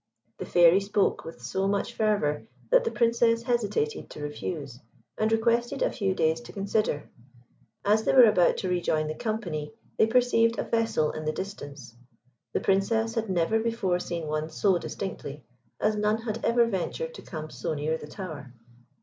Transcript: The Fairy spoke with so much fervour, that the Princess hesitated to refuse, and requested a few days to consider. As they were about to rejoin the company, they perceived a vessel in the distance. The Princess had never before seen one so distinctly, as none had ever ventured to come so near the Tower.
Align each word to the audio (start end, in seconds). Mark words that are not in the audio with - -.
The 0.39 0.47
Fairy 0.47 0.79
spoke 0.79 1.23
with 1.23 1.43
so 1.43 1.67
much 1.67 1.93
fervour, 1.93 2.47
that 2.71 2.83
the 2.85 2.89
Princess 2.89 3.43
hesitated 3.43 4.09
to 4.09 4.23
refuse, 4.23 4.79
and 5.15 5.31
requested 5.31 5.83
a 5.83 5.91
few 5.91 6.15
days 6.15 6.41
to 6.41 6.51
consider. 6.51 7.07
As 7.85 8.03
they 8.03 8.11
were 8.13 8.23
about 8.25 8.57
to 8.57 8.67
rejoin 8.67 9.05
the 9.05 9.13
company, 9.13 9.75
they 9.99 10.07
perceived 10.07 10.57
a 10.57 10.63
vessel 10.63 11.11
in 11.11 11.25
the 11.25 11.31
distance. 11.31 11.95
The 12.51 12.61
Princess 12.61 13.13
had 13.13 13.29
never 13.29 13.59
before 13.59 13.99
seen 13.99 14.25
one 14.25 14.49
so 14.49 14.79
distinctly, 14.79 15.43
as 15.79 15.95
none 15.95 16.23
had 16.23 16.43
ever 16.43 16.65
ventured 16.65 17.13
to 17.13 17.21
come 17.21 17.51
so 17.51 17.75
near 17.75 17.95
the 17.95 18.07
Tower. 18.07 18.55